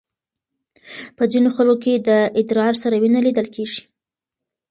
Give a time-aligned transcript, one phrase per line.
[1.17, 2.09] په ځینو خلکو کې د
[2.39, 3.81] ادرار سره وینه لیدل کېږي.